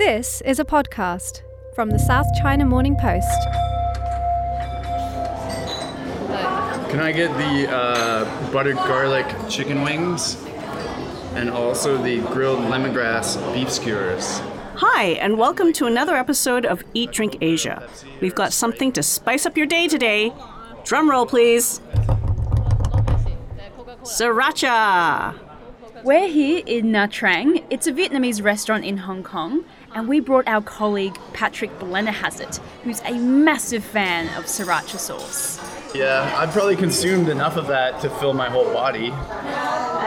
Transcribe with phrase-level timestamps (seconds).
[0.00, 1.42] This is a podcast
[1.74, 3.28] from the South China Morning Post.
[6.88, 10.42] Can I get the uh, buttered garlic chicken wings
[11.34, 14.40] and also the grilled lemongrass beef skewers?
[14.76, 17.86] Hi, and welcome to another episode of Eat Drink Asia.
[18.22, 20.32] We've got something to spice up your day today.
[20.82, 21.82] Drum roll, please.
[24.04, 25.38] Sriracha!
[26.02, 27.62] We're here in Nha Trang.
[27.68, 33.00] It's a Vietnamese restaurant in Hong Kong, and we brought our colleague Patrick Blennerhassett, who's
[33.02, 35.58] a massive fan of sriracha sauce.
[35.94, 39.12] Yeah, I've probably consumed enough of that to fill my whole body.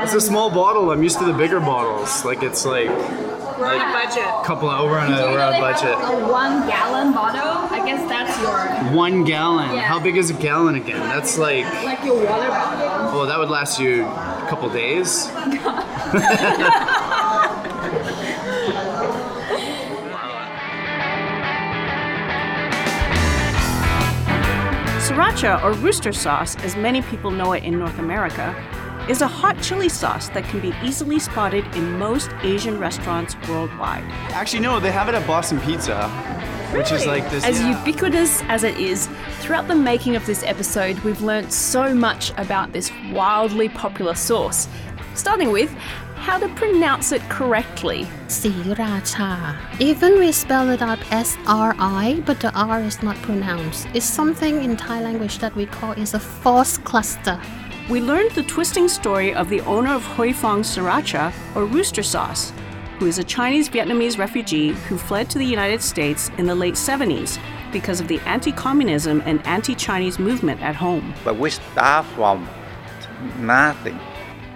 [0.04, 0.92] It's a small bottle.
[0.92, 2.23] I'm used to the bigger bottles.
[2.23, 4.46] Like it's like We're on a budget.
[4.46, 5.92] couple of over on a, we're on a budget.
[5.92, 7.68] A one gallon bottle.
[7.70, 9.76] I guess that's your One gallon.
[9.76, 9.81] Yeah.
[9.81, 11.00] How big is a gallon again?
[11.02, 13.20] That's like like your water bottle.
[13.20, 15.28] oh, that would last you a couple days.
[25.14, 28.56] Sriracha, or rooster sauce, as many people know it in North America,
[29.08, 34.03] is a hot chili sauce that can be easily spotted in most Asian restaurants worldwide.
[34.31, 36.09] Actually, no, they have it at Boston Pizza,
[36.75, 37.44] which is like this.
[37.45, 37.78] As yeah.
[37.78, 39.08] ubiquitous as it is,
[39.42, 44.67] throughout the making of this episode, we've learned so much about this wildly popular sauce.
[45.14, 45.72] Starting with
[46.24, 48.08] how to pronounce it correctly.
[48.28, 49.58] Sriracha.
[49.82, 53.88] Even we spell it out S R I, but the R is not pronounced.
[53.94, 57.38] It's something in Thai language that we call is a false cluster.
[57.90, 62.54] We learned the twisting story of the owner of Huy Fong Sriracha, or rooster sauce,
[63.00, 66.76] who is a Chinese Vietnamese refugee who fled to the United States in the late
[66.76, 67.38] 70s
[67.74, 71.14] because of the anti communism and anti Chinese movement at home.
[71.26, 72.48] but we start from
[73.40, 74.00] nothing.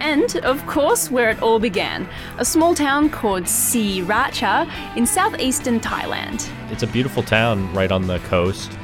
[0.00, 6.48] And, of course, where it all began a small town called Sriracha in southeastern Thailand.
[6.70, 8.78] It's a beautiful town right on the coast.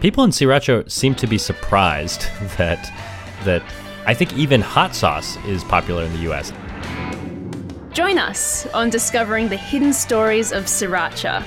[0.00, 2.22] People in Sriracha seem to be surprised
[2.58, 2.90] that
[3.44, 3.62] that
[4.06, 6.52] I think even hot sauce is popular in the US.
[7.92, 11.44] Join us on discovering the hidden stories of Sriracha.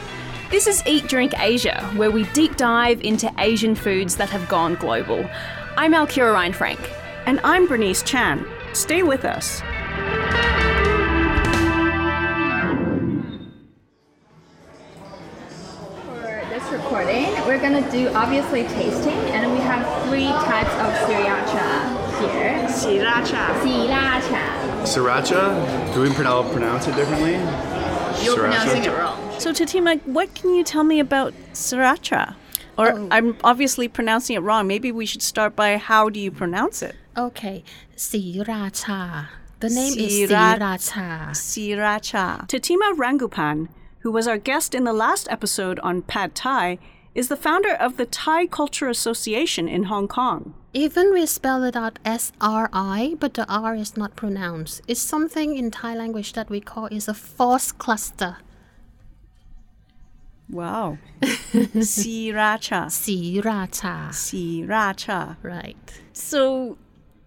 [0.52, 4.76] This is Eat Drink Asia, where we deep dive into Asian foods that have gone
[4.76, 5.28] global.
[5.78, 6.80] I'm Alkira Reinfrank.
[7.26, 8.46] And I'm Bernice Chan.
[8.74, 9.62] Stay with us.
[16.10, 22.04] For this recording, we're gonna do obviously tasting, and we have three types of sriracha
[22.32, 22.66] here.
[22.68, 23.62] Sriracha.
[23.62, 24.44] Sriracha.
[24.84, 25.94] Sriracha.
[25.94, 27.34] Do we pronounce pronounce it differently?
[28.24, 28.40] You're Sriracha?
[28.40, 29.40] pronouncing it wrong.
[29.40, 32.34] So, Tatima, what can you tell me about sriracha?
[32.76, 33.08] Or oh.
[33.12, 34.66] I'm obviously pronouncing it wrong.
[34.66, 36.96] Maybe we should start by how do you pronounce it?
[37.16, 37.64] Okay,
[37.96, 39.28] Sriracha.
[39.60, 41.30] The name is Sriracha.
[41.30, 41.30] Sriracha.
[41.32, 42.48] Sriracha.
[42.50, 43.70] Tatima Rangupan,
[44.00, 46.80] who was our guest in the last episode on Pad Thai,
[47.14, 50.56] is the founder of the Thai Culture Association in Hong Kong.
[50.74, 54.82] Even we spell it out S R I, but the R is not pronounced.
[54.88, 58.38] It's something in Thai language that we call is a false cluster.
[60.50, 60.98] Wow.
[61.22, 62.90] Sriracha.
[62.90, 64.10] Sriracha.
[64.10, 65.38] Sriracha.
[65.44, 66.02] Right.
[66.12, 66.78] So,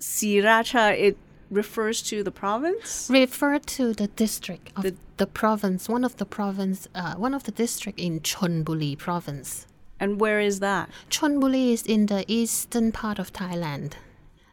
[0.00, 1.16] Sriracha, it
[1.50, 3.08] refers to the province?
[3.10, 7.44] Refer to the district of The- the, province, one of the province, uh, one of
[7.44, 9.66] the district in Chonburi province.
[9.98, 10.90] And where is that?
[11.10, 13.92] Chonburi is in the eastern part of Thailand.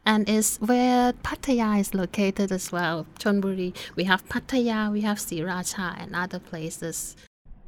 [0.05, 3.05] And is where Pattaya is located as well.
[3.19, 3.73] Chonburi.
[3.95, 7.15] We have Pattaya, we have Sriracha and other places.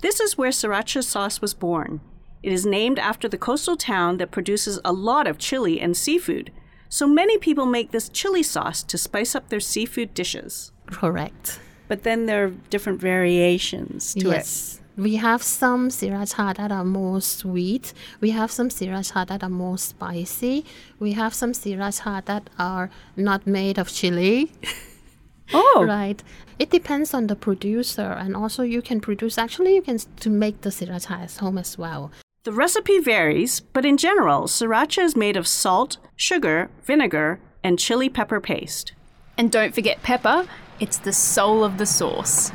[0.02, 2.02] This is where sriracha sauce was born.
[2.44, 6.52] It is named after the coastal town that produces a lot of chili and seafood.
[6.90, 10.72] So many people make this chili sauce to spice up their seafood dishes.
[10.88, 11.60] Correct.
[11.88, 14.34] But then there are different variations to it.
[14.34, 14.82] yes.
[14.98, 17.94] We have some sriracha that are more sweet.
[18.22, 20.64] We have some sriracha that are more spicy.
[21.00, 24.52] We have some sriracha that are not made of chili.
[24.62, 24.76] it.
[25.54, 26.24] Oh, Right.
[26.58, 29.38] It depends on the producer, and also you can produce.
[29.38, 32.12] Actually, you can to make the sriracha at home as well.
[32.46, 38.08] The recipe varies, but in general, sriracha is made of salt, sugar, vinegar, and chili
[38.08, 38.94] pepper paste.
[39.36, 40.48] And don't forget pepper,
[40.80, 42.52] it's the soul of the sauce.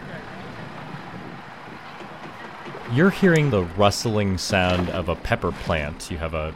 [2.93, 6.09] You're hearing the rustling sound of a pepper plant.
[6.09, 6.55] You have a,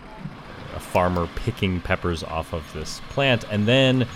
[0.77, 4.07] a farmer picking peppers off of this plant, and then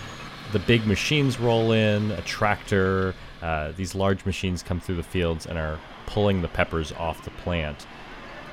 [0.52, 3.16] the big machines roll in, a tractor.
[3.42, 7.30] Uh, these large machines come through the fields and are pulling the peppers off the
[7.30, 7.84] plant.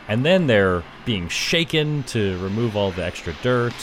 [0.07, 3.74] And then they're being shaken to remove all the extra dirt.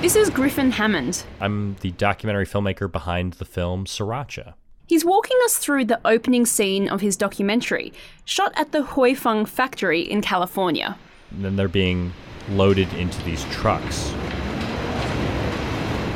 [0.00, 1.24] This is Griffin Hammond.
[1.40, 4.54] I'm the documentary filmmaker behind the film Sriracha.
[4.86, 7.92] He's walking us through the opening scene of his documentary,
[8.24, 10.96] shot at the Huy Fong factory in California.
[11.30, 12.12] And then they're being
[12.48, 14.08] loaded into these trucks,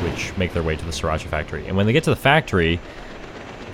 [0.03, 1.67] which make their way to the sriracha factory.
[1.67, 2.79] And when they get to the factory,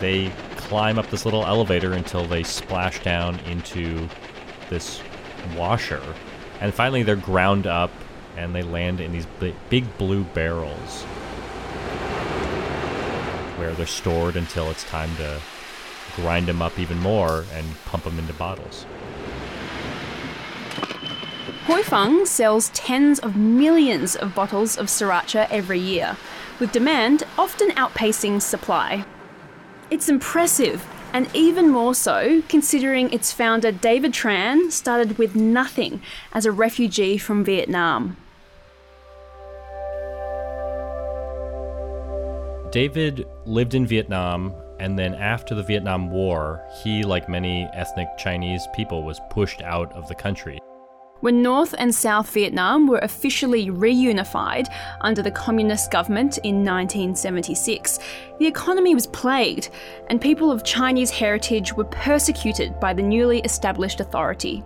[0.02, 0.32] they
[0.72, 4.08] climb up this little elevator until they splash down into
[4.70, 5.02] this
[5.54, 6.02] washer.
[6.62, 7.92] And finally, they're ground up
[8.38, 9.28] and they land in these
[9.70, 11.04] big blue barrels
[13.60, 15.42] where they're stored until it's time to
[16.16, 18.86] grind them up even more and pump them into bottles.
[21.66, 26.16] Huy Fong sells tens of millions of bottles of sriracha every year,
[26.62, 29.06] with demand often outpacing supply.
[29.92, 36.02] It's impressive, and even more so considering its founder David Tran started with nothing
[36.32, 38.16] as a refugee from Vietnam.
[42.72, 48.66] David lived in Vietnam, and then after the Vietnam War, he, like many ethnic Chinese
[48.74, 50.58] people, was pushed out of the country.
[51.22, 54.68] When North and South Vietnam were officially reunified
[55.02, 58.00] under the communist government in 1976,
[58.40, 59.70] the economy was plagued,
[60.10, 64.64] and people of Chinese heritage were persecuted by the newly established authority.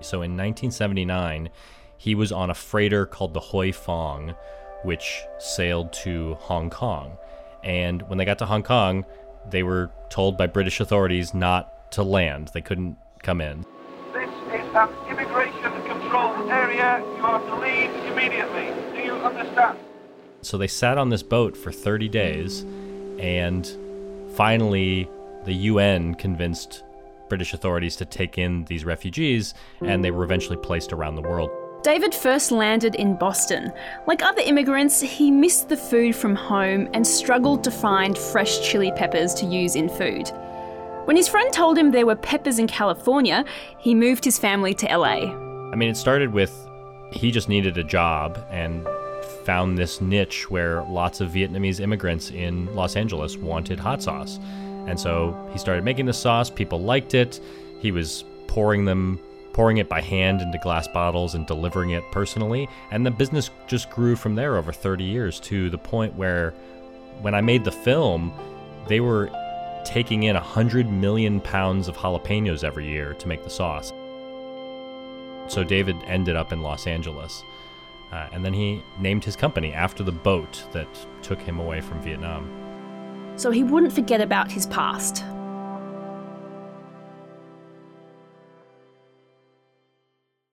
[0.00, 1.48] So in 1979,
[1.96, 4.34] he was on a freighter called the Huey Fong,
[4.82, 7.16] which sailed to Hong Kong.
[7.64, 9.06] And when they got to Hong Kong,
[9.48, 12.50] they were told by British authorities not to land.
[12.52, 13.64] They couldn't come in
[14.76, 17.02] an immigration control area.
[17.16, 18.68] You are to leave immediately.
[18.92, 19.78] Do you understand?
[20.42, 22.62] So they sat on this boat for 30 days,
[23.18, 23.66] and
[24.34, 25.08] finally,
[25.44, 26.84] the UN convinced
[27.28, 31.50] British authorities to take in these refugees, and they were eventually placed around the world.
[31.82, 33.72] David first landed in Boston.
[34.06, 38.92] Like other immigrants, he missed the food from home and struggled to find fresh chili
[38.96, 40.30] peppers to use in food.
[41.06, 43.44] When his friend told him there were peppers in California,
[43.78, 45.30] he moved his family to LA.
[45.70, 46.52] I mean, it started with
[47.12, 48.84] he just needed a job and
[49.44, 54.40] found this niche where lots of Vietnamese immigrants in Los Angeles wanted hot sauce.
[54.88, 57.40] And so he started making the sauce, people liked it.
[57.78, 59.20] He was pouring them
[59.52, 63.88] pouring it by hand into glass bottles and delivering it personally, and the business just
[63.90, 66.50] grew from there over 30 years to the point where
[67.22, 68.32] when I made the film,
[68.88, 69.30] they were
[69.86, 73.92] taking in 100 million pounds of jalapenos every year to make the sauce.
[75.46, 77.42] So David ended up in Los Angeles.
[78.12, 80.88] Uh, and then he named his company after the boat that
[81.22, 82.50] took him away from Vietnam.
[83.36, 85.24] So he wouldn't forget about his past.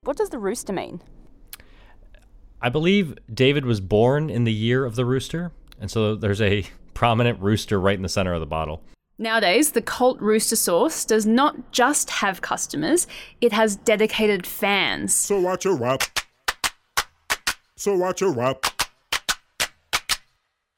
[0.04, 1.02] What does the rooster mean?
[2.62, 6.66] I believe David was born in the year of the rooster, and so there's a
[6.94, 8.84] prominent rooster right in the center of the bottle.
[9.20, 13.06] Nowadays, the cult rooster sauce does not just have customers,
[13.42, 15.14] it has dedicated fans.
[15.14, 16.02] So watch your rap.
[17.76, 18.66] So watch your rap.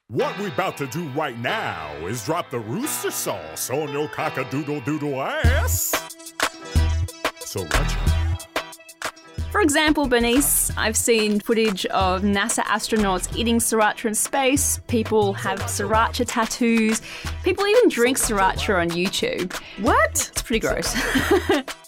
[0.07, 4.81] What we about to do right now is drop the rooster sauce on your cock-a-doodle
[4.81, 5.93] doodle ass.
[7.39, 8.14] So watch your
[9.55, 14.81] for example, Bernice, I've seen footage of NASA astronauts eating sriracha in space.
[14.89, 17.01] People have sriracha tattoos.
[17.41, 19.53] People even drink sriracha on YouTube.
[19.81, 20.29] What?
[20.33, 20.93] It's pretty gross.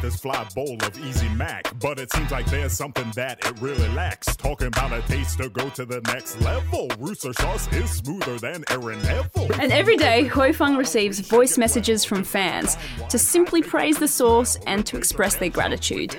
[0.00, 3.44] I got this fly bowl of Easy Mac, but it seems like there's something that
[3.44, 4.34] it really lacks.
[4.34, 6.88] Talking about a taste to go to the next level.
[6.98, 9.52] Rooster sauce is smoother than Aaron Neville.
[9.60, 12.78] And every day, Huy Fong receives voice messages from fans
[13.10, 16.16] to simply praise the sauce and to express their gratitude.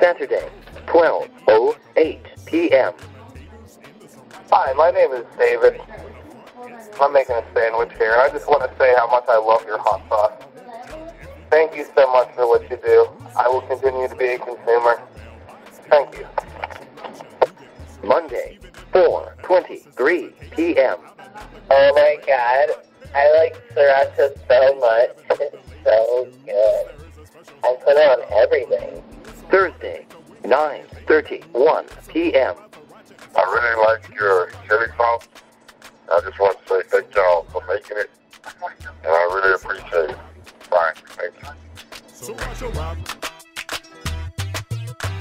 [0.00, 0.48] Saturday,
[0.86, 2.92] 12.08 p.m.
[4.50, 5.80] Hi, my name is David.
[7.00, 8.16] I'm making a sandwich here.
[8.16, 10.49] I just want to say how much I love your hot sauce.
[11.50, 13.08] Thank you so much for what you do.
[13.36, 15.02] I will continue to be a consumer.
[15.90, 16.26] Thank you.
[18.04, 18.58] Monday,
[18.92, 20.96] 4.23 p.m.
[21.70, 22.68] Oh my god.
[23.14, 25.10] I like sriracha so much.
[25.82, 26.86] It's so good.
[27.64, 29.02] I put it on everything.
[29.50, 30.06] Thursday,
[30.44, 32.54] 9.31 p.m.
[33.34, 35.28] I really like your chili sauce.
[36.12, 38.10] I just want to say thank y'all for making it.
[39.02, 40.18] And I really appreciate it.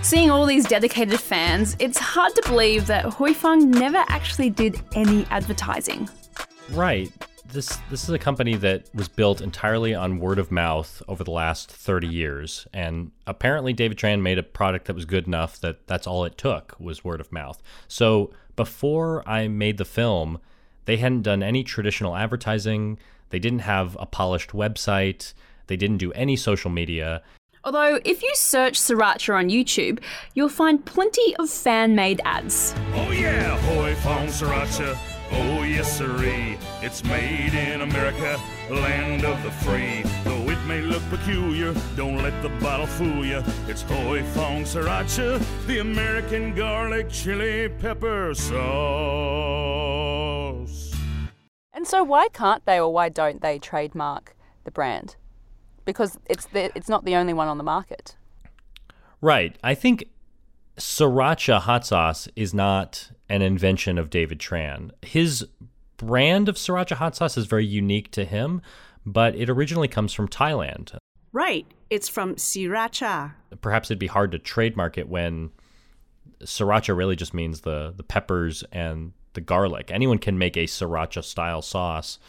[0.01, 4.81] Seeing all these dedicated fans, it's hard to believe that Huy Fong never actually did
[4.93, 6.09] any advertising.
[6.71, 7.11] Right.
[7.51, 11.31] This this is a company that was built entirely on word of mouth over the
[11.31, 15.87] last 30 years and apparently David Tran made a product that was good enough that
[15.87, 17.61] that's all it took was word of mouth.
[17.87, 20.39] So before I made the film,
[20.85, 22.97] They hadn't done any traditional advertising,
[23.29, 25.33] they didn't have a polished website,
[25.69, 27.21] they didn't do any social media.
[27.63, 29.99] Although, if you search Sriracha on YouTube,
[30.33, 32.73] you'll find plenty of fan made ads.
[32.93, 34.97] Oh yeah, Huy Fong Sriracha.
[35.31, 36.57] Oh yes, sirree.
[36.81, 40.03] It's made in America, land of the free.
[40.23, 43.43] Though it may look peculiar, don't let the bottle fool you.
[43.67, 48.59] It's Huy Fong Sriracha, the American garlic chili pepper sauce.
[51.73, 55.17] And so, why can't they or why don't they trademark the brand?
[55.89, 58.15] Because it's the, it's not the only one on the market.
[59.21, 59.57] Right.
[59.63, 60.05] I think
[60.77, 64.91] sriracha hot sauce is not an invention of David Tran.
[65.01, 65.45] His
[65.97, 68.61] brand of sriracha hot sauce is very unique to him,
[69.05, 70.95] but it originally comes from Thailand.
[71.31, 71.65] Right.
[71.89, 73.33] It's from Sriracha.
[73.61, 75.51] Perhaps it'd be hard to trademark it when
[76.43, 79.91] sriracha really just means the the peppers and the garlic.
[79.91, 82.19] Anyone can make a sriracha style sauce,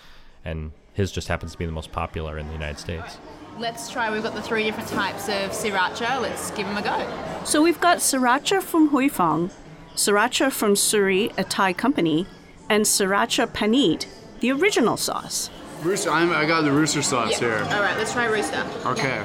[0.44, 3.18] and his just happens to be the most popular in the United States.
[3.60, 4.10] Let's try.
[4.10, 6.22] We've got the three different types of sriracha.
[6.22, 7.44] Let's give them a go.
[7.44, 9.50] So we've got Sriracha from Huy Fong,
[9.94, 12.26] Sriracha from Suri, a Thai company,
[12.70, 14.06] and Sriracha Panich,
[14.40, 15.50] the original sauce.
[15.82, 17.58] Rooster, I'm, I got the rooster sauce here.
[17.70, 18.66] All right, let's try rooster.
[18.86, 19.22] Okay.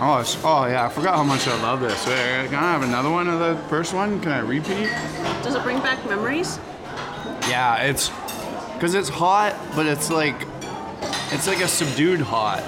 [0.00, 2.06] Oh, it's, oh yeah, I forgot how much I love this.
[2.06, 4.20] Wait, can I have another one of the first one?
[4.20, 4.88] Can I repeat?
[5.42, 6.60] Does it bring back memories?
[7.48, 8.10] Yeah, it's
[8.74, 10.53] because it's hot, but it's like
[11.34, 12.60] it's like a subdued hot,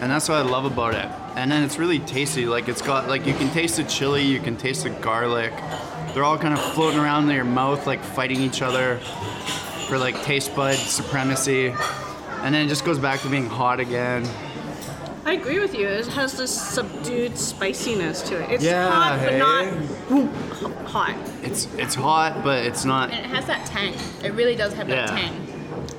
[0.00, 1.08] and that's what I love about it.
[1.36, 2.46] And then it's really tasty.
[2.46, 5.52] Like it's got like you can taste the chili, you can taste the garlic.
[6.14, 8.98] They're all kind of floating around in your mouth, like fighting each other
[9.88, 11.74] for like taste bud supremacy.
[12.42, 14.24] And then it just goes back to being hot again.
[15.24, 15.88] I agree with you.
[15.88, 18.50] It has this subdued spiciness to it.
[18.50, 19.26] It's Yeah, hot, hey?
[19.26, 19.66] but not
[20.08, 21.16] whoop, hot.
[21.42, 23.10] It's it's hot, but it's not.
[23.10, 23.94] And it has that tang.
[24.22, 25.45] It really does have that tang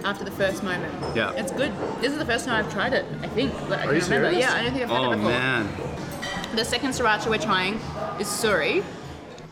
[0.08, 0.94] after the first moment.
[1.16, 1.34] Yeah.
[1.34, 1.74] It's good.
[2.00, 3.54] This is the first time I've tried it, I think.
[3.68, 4.30] But I Are can you remember.
[4.30, 4.40] serious?
[4.40, 5.30] Yeah, I don't think I've had oh, it before.
[5.32, 6.56] man.
[6.56, 7.74] The second sriracha we're trying
[8.20, 8.84] is suri.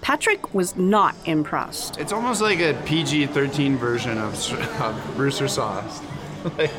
[0.01, 1.97] Patrick was not impressed.
[2.00, 4.33] It's almost like a PG-13 version of,
[4.81, 6.01] of rooster sauce.
[6.57, 6.71] like,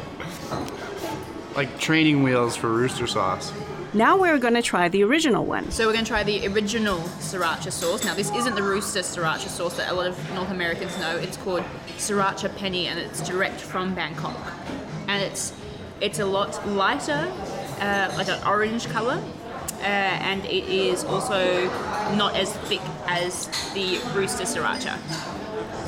[1.55, 3.53] like training wheels for rooster sauce.
[3.95, 5.71] Now we're going to try the original one.
[5.71, 8.05] So we're going to try the original sriracha sauce.
[8.05, 11.17] Now this isn't the rooster sriracha sauce that a lot of North Americans know.
[11.17, 11.65] It's called
[11.97, 14.37] sriracha penny, and it's direct from Bangkok.
[15.09, 15.53] And it's
[16.01, 17.33] it's a lot lighter,
[17.81, 19.23] uh, like an orange color,
[19.81, 21.67] uh, and it is also
[22.17, 24.99] not as thick as the rooster sriracha.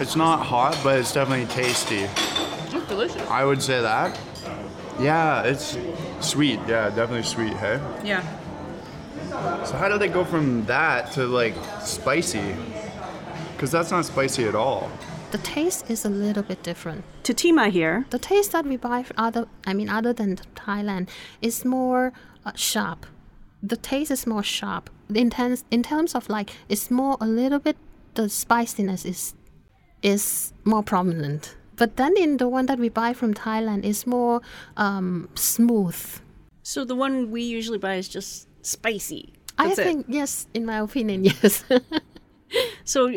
[0.01, 2.07] It's not hot, but it's definitely tasty.
[2.75, 3.21] It's delicious.
[3.29, 4.19] I would say that.
[4.99, 5.77] Yeah, it's
[6.21, 6.61] sweet.
[6.67, 7.55] Yeah, definitely sweet.
[7.55, 7.81] Hey.
[8.05, 8.23] Yeah.
[9.65, 12.55] So how do they go from that to like spicy?
[13.53, 14.91] Because that's not spicy at all.
[15.31, 17.05] The taste is a little bit different.
[17.23, 18.07] Tatima here.
[18.11, 21.09] The taste that we buy from other, I mean, other than Thailand,
[21.43, 22.13] is more
[22.47, 23.05] uh, sharp.
[23.63, 24.89] The taste is more sharp.
[25.15, 27.77] In terms, in terms of like, it's more a little bit.
[28.15, 29.35] The spiciness is
[30.03, 31.57] is more prominent.
[31.79, 34.43] But then in the one that we buy from Thailand is more
[34.77, 35.97] um, smooth.
[36.63, 39.33] So the one we usually buy is just spicy.
[39.57, 39.85] I That's it.
[39.85, 41.65] think yes, in my opinion, yes.
[42.85, 43.13] So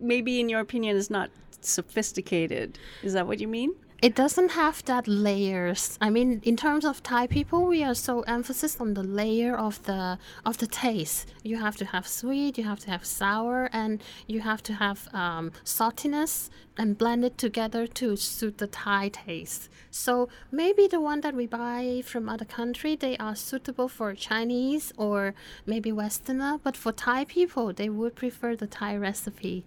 [0.00, 1.30] maybe in your opinion is not
[1.60, 2.78] sophisticated.
[3.02, 3.74] Is that what you mean?
[4.02, 5.96] It doesn't have that layers.
[5.98, 9.82] I mean, in terms of Thai people, we are so emphasis on the layer of
[9.84, 11.32] the of the taste.
[11.42, 15.08] You have to have sweet, you have to have sour, and you have to have
[15.14, 19.70] um, saltiness and blend it together to suit the Thai taste.
[19.90, 24.92] So maybe the one that we buy from other country, they are suitable for Chinese
[24.98, 25.34] or
[25.64, 29.64] maybe Westerner, but for Thai people, they would prefer the Thai recipe.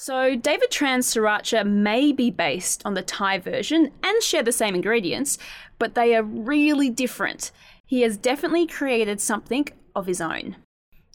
[0.00, 4.76] So, David Tran's sriracha may be based on the Thai version and share the same
[4.76, 5.38] ingredients,
[5.80, 7.50] but they are really different.
[7.84, 10.54] He has definitely created something of his own.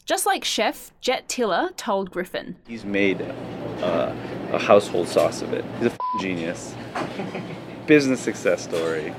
[0.04, 2.56] Just like chef Jet Tila told Griffin.
[2.68, 4.14] He's made uh,
[4.52, 5.64] a household sauce of it.
[5.78, 6.74] He's a f***ing genius.
[7.86, 9.14] Business success story.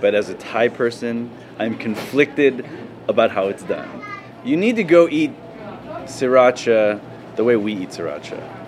[0.00, 1.30] But as a Thai person,
[1.60, 2.66] I'm conflicted
[3.06, 3.88] about how it's done.
[4.44, 5.30] You need to go eat
[6.06, 7.00] sriracha
[7.36, 8.63] the way we eat sriracha.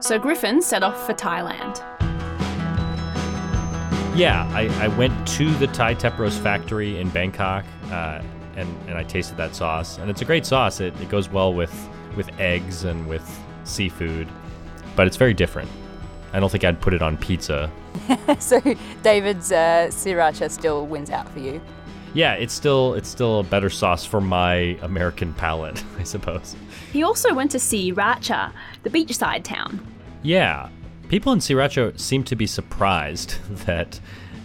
[0.00, 1.78] So, Griffin set off for Thailand.
[4.16, 8.22] Yeah, I, I went to the Thai Tepros factory in Bangkok, uh,
[8.56, 10.80] and and I tasted that sauce, and it's a great sauce.
[10.80, 13.26] It, it goes well with with eggs and with
[13.64, 14.28] seafood,
[14.96, 15.70] but it's very different.
[16.32, 17.70] I don't think I'd put it on pizza.
[18.38, 18.60] so
[19.02, 21.60] David's uh, sriracha still wins out for you.
[22.14, 26.56] Yeah, it's still it's still a better sauce for my American palate, I suppose.
[26.96, 29.86] He also went to Sriracha, the beachside town.
[30.22, 30.70] Yeah,
[31.08, 33.36] People in Sriracha seem to be surprised
[33.66, 34.00] that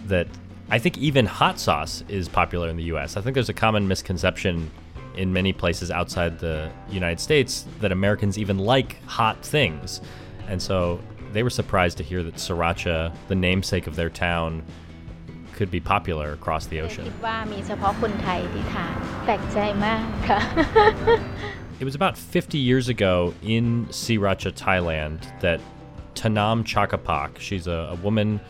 [0.06, 0.28] that
[0.70, 3.16] I think even hot sauce is popular in the US.
[3.16, 4.70] I think there's a common misconception
[5.16, 10.00] in many places outside the United States that Americans even like hot things.
[10.48, 11.00] And so
[11.32, 14.62] they were surprised to hear that Sriracha, the namesake of their town,
[15.52, 17.12] could be popular across the ocean
[21.82, 25.60] it was about 50 years ago in Sriracha, Thailand, that
[26.14, 28.40] Thanom Chakkapak, she's a, a woman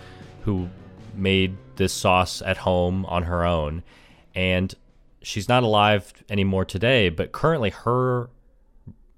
[0.42, 0.68] who
[1.14, 3.82] made this sauce at home on her own.
[4.34, 4.74] And
[5.22, 8.28] she's not alive anymore today, but currently her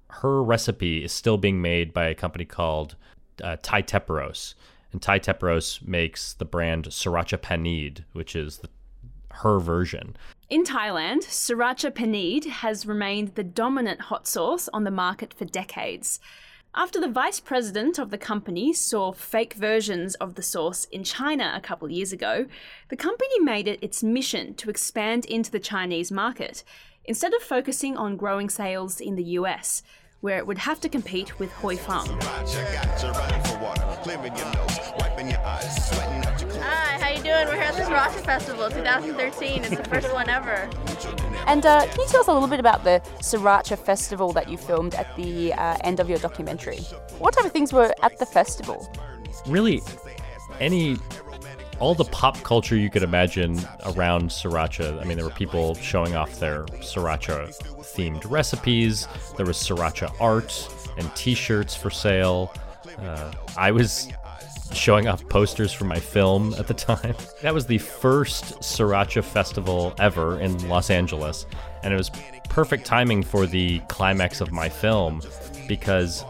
[0.07, 2.95] her recipe is still being made by a company called
[3.43, 4.53] uh, Thai Tepros.
[4.93, 8.69] And Thai Tepros makes the brand Sriracha Panich, which is the,
[9.31, 10.15] her version.
[10.47, 16.19] In Thailand, Sriracha Panich has remained the dominant hot sauce on the market for decades.
[16.75, 21.51] After the vice president of the company saw fake versions of the sauce in China
[21.55, 22.45] a couple years ago,
[22.89, 26.63] the company made it its mission to expand into the Chinese market,
[27.05, 29.81] instead of focusing on growing sales in the US,
[30.21, 32.07] where it would have to compete with Huy Fong.
[36.61, 37.45] Hi, how you doing?
[37.47, 39.63] We're here at the Sriracha Festival 2013.
[39.63, 40.69] It's the first one ever.
[41.47, 44.57] And uh, can you tell us a little bit about the Sriracha Festival that you
[44.57, 46.79] filmed at the uh, end of your documentary?
[47.19, 48.87] What type of things were at the festival?
[49.47, 49.81] Really,
[50.59, 50.97] any
[51.79, 54.99] all the pop culture you could imagine around sriracha.
[55.01, 59.07] I mean, there were people showing off their sriracha themed recipes.
[59.37, 62.53] There was sriracha art and T-shirts for sale.
[62.99, 64.09] Uh, I was
[64.73, 67.15] showing off posters for my film at the time.
[67.41, 71.45] That was the first sriracha festival ever in Los Angeles,
[71.83, 72.11] and it was
[72.49, 75.21] perfect timing for the climax of my film
[75.67, 76.23] because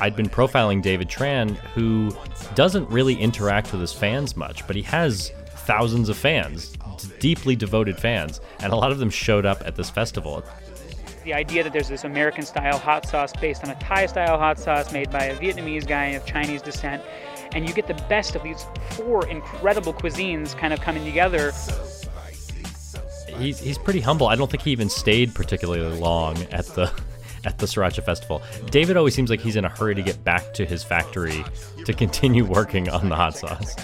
[0.00, 2.10] I'd been profiling David Tran, who
[2.54, 6.72] doesn't really interact with his fans much, but he has thousands of fans,
[7.18, 10.42] deeply devoted fans, and a lot of them showed up at this festival.
[11.24, 14.58] The idea that there's this American style hot sauce based on a Thai style hot
[14.58, 17.02] sauce made by a Vietnamese guy of Chinese descent,
[17.52, 21.52] and you get the best of these four incredible cuisines kind of coming together.
[23.36, 24.28] He's, he's pretty humble.
[24.28, 26.90] I don't think he even stayed particularly long at the
[27.45, 28.41] at the Sriracha Festival.
[28.69, 31.43] David always seems like he's in a hurry to get back to his factory
[31.85, 33.75] to continue working on the hot sauce.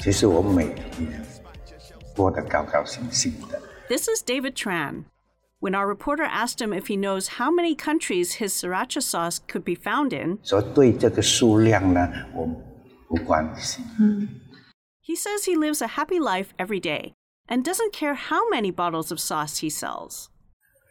[0.00, 1.24] 其实我每天
[2.16, 3.60] 过得高高兴兴的。
[3.88, 5.04] This is David Tran.
[5.60, 9.62] When our reporter asked him if he knows how many countries his sriracha sauce could
[9.62, 12.48] be found in, 所以对这个数量呢，我
[13.08, 13.84] 不关心。
[15.00, 17.14] he says he lives a happy life every day
[17.48, 20.26] and doesn't care how many bottles of sauce he sells.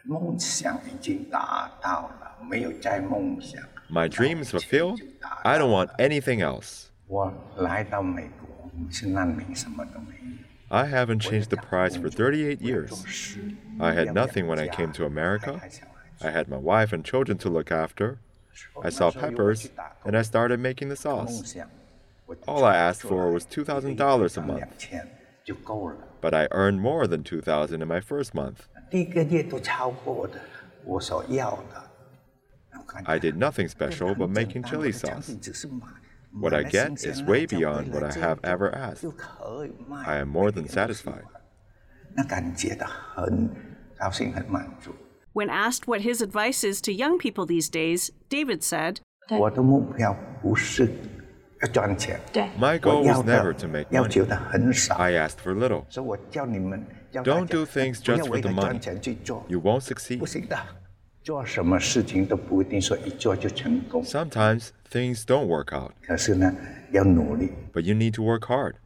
[0.06, 3.62] 梦想已经达到了，没有再梦想。
[3.90, 5.02] My dreams fulfilled?
[5.44, 6.86] I don't want anything else.
[7.08, 10.22] 我来到美国是难民，什么都没有。
[10.70, 13.06] I haven't changed the price for 38 years.
[13.80, 15.60] I had nothing when I came to America.
[16.22, 18.20] I had my wife and children to look after.
[18.82, 19.70] I saw peppers,
[20.06, 21.56] and I started making the sauce.
[22.48, 24.64] All I asked for was $2,000 a month,
[25.44, 25.98] 就够了。
[26.22, 28.68] but I earned more than 2000 in my first month.
[28.90, 30.40] 第一个月都超过的
[30.84, 31.92] 我所要的。
[33.06, 35.34] I did nothing special but making chili sauce.
[36.34, 39.06] What I get is way beyond what I have ever asked.
[40.06, 41.24] I am more than satisfied.
[42.14, 43.50] 那感觉到很
[43.98, 44.94] 高兴，很满足。
[45.34, 48.98] When asked what his advice is to young people these days, David said,
[49.30, 50.92] 我的目标不是
[51.62, 52.20] 要赚钱，
[52.60, 54.28] My goal 我要 was 的 never to make 要求 money.
[54.28, 55.86] 的很少， I asked for little.
[57.25, 58.81] Don't do things just for the money.
[59.49, 60.23] You won't succeed.
[64.05, 65.95] Sometimes things don't work out.
[67.73, 68.79] But you need to work hard.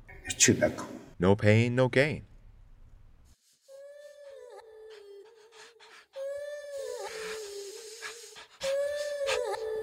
[1.19, 2.23] No pain, no gain.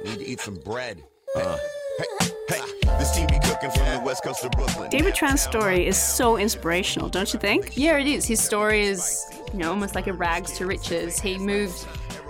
[0.04, 1.04] Need to eat some bread.
[1.36, 1.58] Uh.
[2.00, 2.62] Hey hey,
[2.98, 4.90] this TV cooking from the west coast of Brooklyn.
[4.90, 7.76] David Tran's story is so inspirational, don't you think?
[7.76, 8.26] Yeah, it is.
[8.26, 11.20] His story is, you know, almost like a rags to riches.
[11.20, 11.86] He moved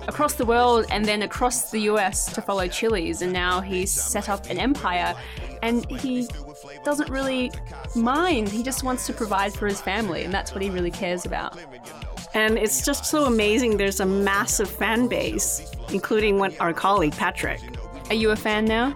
[0.07, 4.29] across the world and then across the US to follow Chili's, and now he's set
[4.29, 5.15] up an empire.
[5.61, 6.27] And he
[6.83, 7.51] doesn't really
[7.95, 8.49] mind.
[8.49, 11.57] He just wants to provide for his family, and that's what he really cares about.
[12.33, 13.77] And it's just so amazing.
[13.77, 17.59] There's a massive fan base, including one, our colleague Patrick.
[18.09, 18.95] Are you a fan now?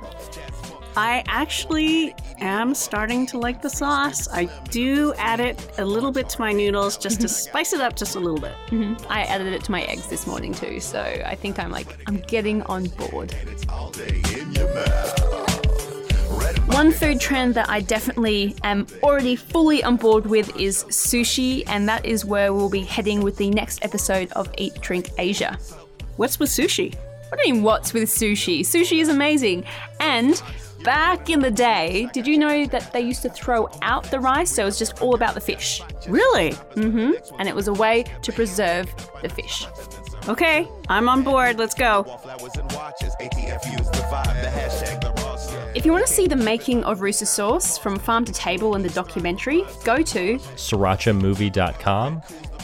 [0.95, 4.27] I actually am starting to like the sauce.
[4.29, 7.95] I do add it a little bit to my noodles just to spice it up
[7.95, 8.53] just a little bit.
[8.69, 11.97] hmm I added it to my eggs this morning too, so I think I'm like,
[12.07, 13.33] I'm getting on board.
[13.69, 15.47] All day in your mouth.
[16.67, 21.87] One food trend that I definitely am already fully on board with is sushi, and
[21.87, 25.57] that is where we'll be heading with the next episode of Eat Drink Asia.
[26.17, 26.95] What's with sushi?
[27.29, 28.61] What do you mean, what's with sushi?
[28.61, 29.63] Sushi is amazing.
[30.01, 30.41] And
[30.83, 34.51] back in the day, did you know that they used to throw out the rice?
[34.55, 35.81] So it was just all about the fish.
[36.07, 36.51] Really?
[36.75, 37.11] Mm hmm.
[37.39, 39.65] And it was a way to preserve the fish.
[40.27, 41.57] Okay, I'm on board.
[41.57, 42.05] Let's go.
[45.73, 48.83] If you want to see the making of Rooster Sauce from farm to table in
[48.83, 52.21] the documentary, go to srirachamovie.com.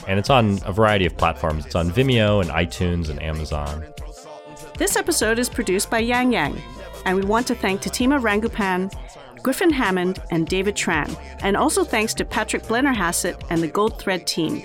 [0.08, 1.66] And it's on a variety of platforms.
[1.66, 3.86] It's on Vimeo and iTunes and Amazon.
[4.78, 6.62] This episode is produced by Yang Yang,
[7.06, 8.94] and we want to thank Tatima Rangupan,
[9.44, 14.64] Griffin Hammond, and David Tran, and also thanks to Patrick Blennerhassett and the Goldthread team.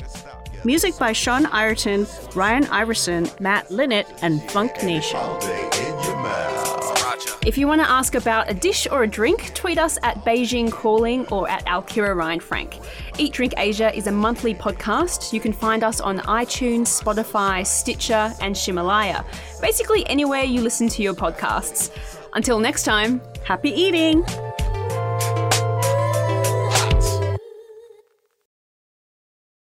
[0.65, 5.21] Music by Sean Ireton, Ryan Iverson, Matt Linnett, and Funk Nation.
[7.45, 10.71] If you want to ask about a dish or a drink, tweet us at Beijing
[10.71, 12.81] Calling or at Alkira Reinfrank.
[13.19, 15.33] Eat Drink Asia is a monthly podcast.
[15.33, 19.25] You can find us on iTunes, Spotify, Stitcher, and Ximalaya.
[19.61, 21.91] Basically, anywhere you listen to your podcasts.
[22.35, 24.25] Until next time, happy eating!